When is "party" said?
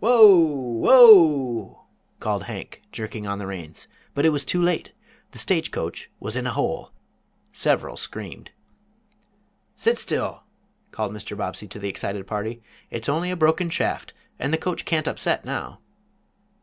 12.26-12.60